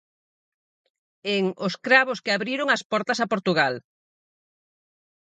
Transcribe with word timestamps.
En 1.35 1.43
'Os 1.53 1.73
cravos 1.85 2.19
que 2.23 2.33
abriron 2.33 2.67
as 2.75 2.81
portas 2.91 3.19
a 3.21 3.29
Portugal'. 3.33 3.77